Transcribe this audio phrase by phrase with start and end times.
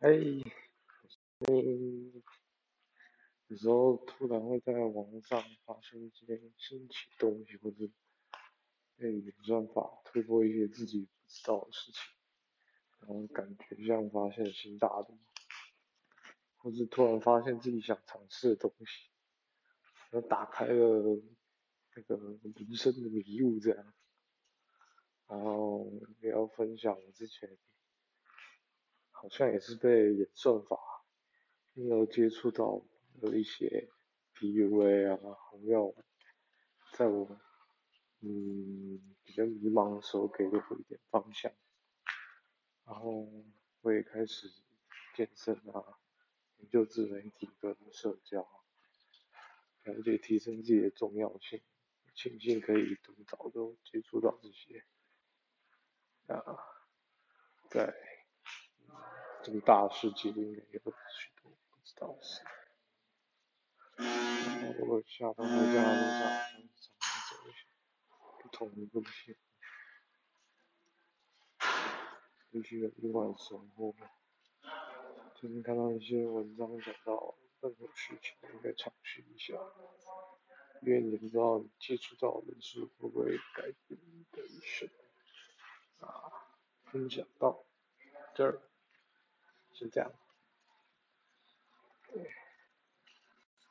[0.00, 0.42] 哎，你
[3.48, 7.86] 有时候突然会在网上发现一些新奇东西，或者
[8.96, 12.00] 被演算法推播一些自己不知道的事情，
[13.00, 15.18] 然后感觉像发现新大陆，
[16.56, 19.10] 或者突然发现自己想尝试的东西，
[20.10, 21.20] 然后打开了
[21.94, 23.92] 那个人生的迷雾这样，
[25.28, 25.92] 然后
[26.22, 27.58] 也要分享我之前。
[29.20, 30.78] 好像也是被演算法，
[31.74, 32.82] 因而接触到
[33.20, 33.90] 了一些
[34.34, 35.92] PUA 啊，红药，
[36.94, 37.38] 在我
[38.20, 41.52] 嗯比较迷茫的时候给了我一点方向，
[42.86, 43.28] 然后
[43.82, 44.50] 我也开始
[45.14, 46.00] 健身啊，
[46.56, 48.40] 研究自媒体跟社交，
[49.82, 51.60] 了解提升自己的重要性，
[52.14, 54.82] 庆幸可以这么早就接触到这些，
[56.26, 56.56] 啊，
[57.68, 58.09] 在。
[59.42, 62.42] 这么大的世界应该有许多不知道的事。
[63.96, 66.20] 然后我下班回家的路上，
[66.78, 67.66] 常常走一些
[68.42, 69.36] 不同的路线，
[72.50, 73.94] 也许有意外收获。
[75.34, 79.54] 最近看到一些文章讲到，任何事情应该尝试一下，
[80.82, 83.98] 因为你不知道你接触到的事会不会改变
[84.32, 84.88] 的一生。
[86.00, 86.30] 啊，
[86.84, 87.64] 分享到
[88.34, 88.60] 这儿。
[89.80, 90.12] 是这样。